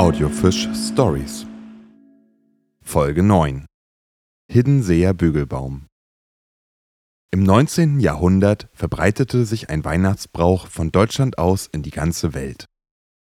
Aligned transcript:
Audiofisch 0.00 0.66
Stories. 0.74 1.44
Folge 2.80 3.22
9 3.22 3.66
Hiddenseer 4.50 5.12
Bügelbaum 5.12 5.88
Im 7.30 7.42
19. 7.42 8.00
Jahrhundert 8.00 8.70
verbreitete 8.72 9.44
sich 9.44 9.68
ein 9.68 9.84
Weihnachtsbrauch 9.84 10.68
von 10.68 10.90
Deutschland 10.90 11.36
aus 11.36 11.66
in 11.66 11.82
die 11.82 11.90
ganze 11.90 12.32
Welt. 12.32 12.64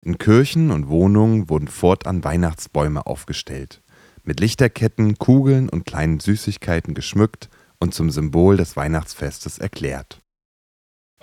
In 0.05 0.19
Kirchen 0.19 0.71
und 0.71 0.89
Wohnungen 0.89 1.49
wurden 1.49 1.69
fortan 1.69 2.23
Weihnachtsbäume 2.23 3.07
aufgestellt, 3.07 3.81
mit 4.23 4.39
Lichterketten, 4.39 5.17
Kugeln 5.17 5.71
und 5.71 5.87
kleinen 5.87 6.21
Süßigkeiten 6.21 6.93
geschmückt 6.93 7.49
und 7.81 7.95
zum 7.95 8.11
Symbol 8.11 8.59
des 8.59 8.77
Weihnachtsfestes 8.77 9.57
erklärt. 9.57 10.21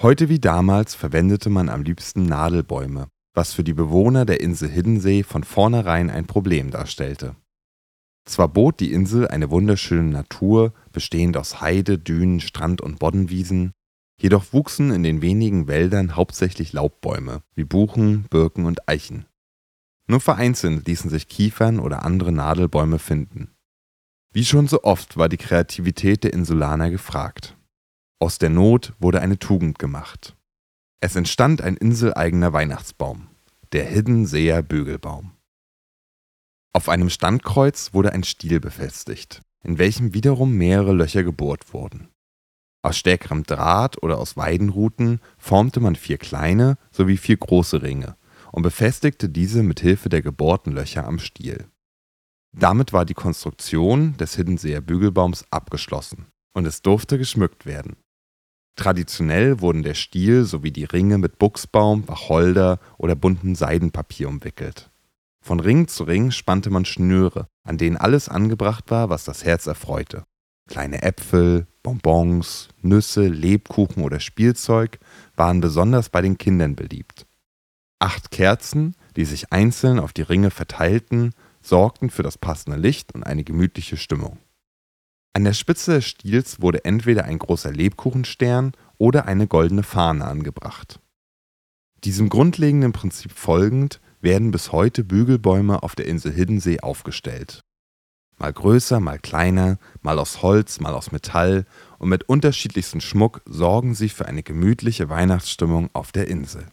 Heute 0.02 0.28
wie 0.28 0.40
damals 0.40 0.96
verwendete 0.96 1.52
man 1.52 1.70
am 1.70 1.84
liebsten 1.84 2.24
Nadelbäume, 2.24 3.10
was 3.36 3.54
für 3.54 3.64
die 3.64 3.74
Bewohner 3.74 4.26
der 4.26 4.42
Insel 4.42 4.70
Hiddensee 4.70 5.24
von 5.24 5.44
vornherein 5.44 6.10
ein 6.10 6.26
Problem 6.26 6.72
darstellte. 6.72 7.36
Zwar 8.26 8.48
bot 8.48 8.80
die 8.80 8.92
Insel 8.92 9.28
eine 9.28 9.52
wunderschöne 9.52 10.10
Natur, 10.10 10.74
bestehend 10.92 11.38
aus 11.38 11.62
Heide, 11.62 12.00
Dünen, 12.00 12.40
Strand 12.40 12.82
und 12.82 12.98
Boddenwiesen, 12.98 13.74
jedoch 14.20 14.52
wuchsen 14.52 14.92
in 14.92 15.04
den 15.04 15.22
wenigen 15.22 15.68
Wäldern 15.68 16.16
hauptsächlich 16.16 16.74
Laubbäume 16.74 17.44
wie 17.54 17.66
Buchen, 17.66 18.24
Birken 18.30 18.66
und 18.66 18.90
Eichen. 18.90 19.26
Nur 20.08 20.22
vereinzelt 20.22 20.88
ließen 20.88 21.10
sich 21.10 21.28
Kiefern 21.28 21.80
oder 21.80 22.04
andere 22.04 22.32
Nadelbäume 22.32 23.00
finden. 23.00 23.52
Wie 24.34 24.46
schon 24.46 24.68
so 24.68 24.84
oft 24.84 25.18
war 25.18 25.30
die 25.30 25.38
Kreativität 25.38 26.24
der 26.24 26.34
Insulaner 26.34 26.90
gefragt. 26.90 27.56
Aus 28.20 28.38
der 28.38 28.50
Not 28.50 28.94
wurde 29.00 29.22
eine 29.22 29.40
Tugend 29.40 29.78
gemacht. 29.78 30.36
Es 31.02 31.16
entstand 31.16 31.62
ein 31.62 31.78
inseleigener 31.78 32.54
Weihnachtsbaum, 32.54 33.30
der 33.74 33.86
Hiddenseer 33.86 34.64
Bügelbaum. 34.64 35.32
Auf 36.74 36.90
einem 36.90 37.10
Standkreuz 37.10 37.94
wurde 37.94 38.12
ein 38.12 38.24
Stiel 38.24 38.60
befestigt, 38.60 39.42
in 39.64 39.78
welchem 39.78 40.14
wiederum 40.14 40.54
mehrere 40.58 40.94
Löcher 40.94 41.24
gebohrt 41.24 41.74
wurden. 41.74 42.10
Aus 42.84 42.98
stärkerem 42.98 43.44
Draht 43.44 44.04
oder 44.04 44.20
aus 44.20 44.38
Weidenruten 44.38 45.20
formte 45.38 45.80
man 45.80 45.96
vier 45.96 46.18
kleine 46.18 46.78
sowie 46.92 47.18
vier 47.18 47.38
große 47.38 47.82
Ringe 47.82 48.16
und 48.52 48.62
befestigte 48.62 49.28
diese 49.28 49.64
mit 49.64 49.80
Hilfe 49.80 50.10
der 50.10 50.22
gebohrten 50.22 50.72
Löcher 50.72 51.06
am 51.08 51.20
Stiel. 51.20 51.66
Damit 52.56 52.94
war 52.94 53.06
die 53.06 53.14
Konstruktion 53.14 54.16
des 54.18 54.36
Hiddenseer 54.36 54.82
Bügelbaums 54.82 55.46
abgeschlossen 55.50 56.28
und 56.54 56.66
es 56.66 56.82
durfte 56.82 57.18
geschmückt 57.18 57.66
werden. 57.66 57.98
Traditionell 58.76 59.62
wurden 59.62 59.84
der 59.84 59.94
Stiel 59.94 60.44
sowie 60.44 60.72
die 60.72 60.84
Ringe 60.84 61.18
mit 61.18 61.40
Buchsbaum, 61.40 62.08
Wacholder 62.08 62.80
oder 62.98 63.16
buntem 63.16 63.56
Seidenpapier 63.56 64.28
umwickelt. 64.28 64.90
Von 65.42 65.60
Ring 65.60 65.88
zu 65.88 66.04
Ring 66.04 66.32
spannte 66.32 66.70
man 66.70 66.86
Schnüre, 66.86 67.48
an 67.64 67.78
denen 67.78 67.98
alles 67.98 68.30
angebracht 68.30 68.92
war, 68.92 69.10
was 69.10 69.24
das 69.24 69.46
Herz 69.46 69.68
erfreute. 69.68 70.26
Kleine 70.68 71.04
Äpfel, 71.04 71.68
Bonbons, 71.84 72.70
Nüsse, 72.82 73.28
Lebkuchen 73.28 74.04
oder 74.04 74.20
Spielzeug 74.20 75.00
waren 75.36 75.62
besonders 75.62 76.10
bei 76.10 76.22
den 76.22 76.38
Kindern 76.38 76.76
beliebt. 76.76 77.28
Acht 78.00 78.32
Kerzen, 78.32 78.96
die 79.16 79.26
sich 79.26 79.54
einzeln 79.54 80.00
auf 80.00 80.12
die 80.12 80.24
Ringe 80.24 80.50
verteilten, 80.50 81.34
sorgten 81.62 82.10
für 82.10 82.24
das 82.24 82.38
passende 82.38 82.78
Licht 82.78 83.14
und 83.14 83.24
eine 83.24 83.44
gemütliche 83.44 83.98
Stimmung. 83.98 84.40
An 85.36 85.44
der 85.44 85.52
Spitze 85.52 85.96
des 85.96 86.06
Stiels 86.06 86.62
wurde 86.62 86.86
entweder 86.86 87.26
ein 87.26 87.40
großer 87.40 87.70
Lebkuchenstern 87.70 88.72
oder 88.98 89.26
eine 89.26 89.48
goldene 89.48 89.84
Fahne 89.84 90.24
angebracht. 90.24 91.02
Diesem 92.06 92.30
grundlegenden 92.30 92.94
Prinzip 92.94 93.34
folgend 93.34 94.00
werden 94.22 94.52
bis 94.52 94.72
heute 94.72 95.04
Bügelbäume 95.04 95.84
auf 95.84 95.94
der 95.94 96.06
Insel 96.08 96.32
Hiddensee 96.32 96.80
aufgestellt. 96.80 97.60
Mal 98.38 98.54
größer, 98.54 99.02
mal 99.02 99.20
kleiner, 99.20 99.78
mal 100.02 100.20
aus 100.20 100.42
Holz, 100.42 100.80
mal 100.80 100.94
aus 100.94 101.12
Metall 101.12 101.66
und 101.98 102.08
mit 102.08 102.30
unterschiedlichstem 102.30 103.02
Schmuck 103.02 103.42
sorgen 103.46 103.94
sie 103.94 104.08
für 104.08 104.28
eine 104.28 104.42
gemütliche 104.42 105.10
Weihnachtsstimmung 105.10 105.90
auf 105.92 106.14
der 106.14 106.30
Insel. 106.30 106.66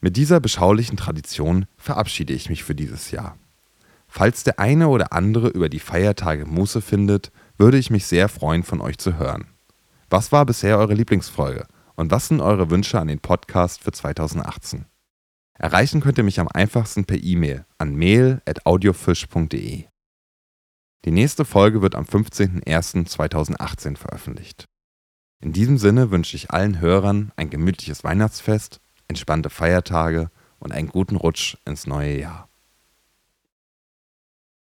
Mit 0.00 0.16
dieser 0.16 0.38
beschaulichen 0.38 0.96
Tradition 0.96 1.66
verabschiede 1.76 2.32
ich 2.32 2.48
mich 2.48 2.62
für 2.62 2.76
dieses 2.76 3.10
Jahr. 3.10 3.36
Falls 4.14 4.44
der 4.44 4.58
eine 4.58 4.88
oder 4.88 5.14
andere 5.14 5.48
über 5.48 5.70
die 5.70 5.78
Feiertage 5.78 6.44
Muße 6.44 6.82
findet, 6.82 7.32
würde 7.56 7.78
ich 7.78 7.88
mich 7.88 8.04
sehr 8.04 8.28
freuen, 8.28 8.62
von 8.62 8.82
euch 8.82 8.98
zu 8.98 9.16
hören. 9.16 9.46
Was 10.10 10.32
war 10.32 10.44
bisher 10.44 10.76
eure 10.76 10.92
Lieblingsfolge 10.92 11.66
und 11.96 12.10
was 12.10 12.28
sind 12.28 12.42
eure 12.42 12.68
Wünsche 12.68 13.00
an 13.00 13.08
den 13.08 13.20
Podcast 13.20 13.82
für 13.82 13.90
2018? 13.90 14.84
Erreichen 15.54 16.02
könnt 16.02 16.18
ihr 16.18 16.24
mich 16.24 16.40
am 16.40 16.48
einfachsten 16.48 17.06
per 17.06 17.16
E-Mail 17.22 17.64
an 17.78 17.94
mail.audiofisch.de. 17.94 19.84
Die 21.06 21.10
nächste 21.10 21.46
Folge 21.46 21.80
wird 21.80 21.94
am 21.94 22.04
15.01.2018 22.04 23.96
veröffentlicht. 23.96 24.66
In 25.40 25.54
diesem 25.54 25.78
Sinne 25.78 26.10
wünsche 26.10 26.36
ich 26.36 26.50
allen 26.50 26.80
Hörern 26.80 27.32
ein 27.36 27.48
gemütliches 27.48 28.04
Weihnachtsfest, 28.04 28.82
entspannte 29.08 29.48
Feiertage 29.48 30.30
und 30.58 30.70
einen 30.70 30.88
guten 30.88 31.16
Rutsch 31.16 31.56
ins 31.64 31.86
neue 31.86 32.20
Jahr. 32.20 32.51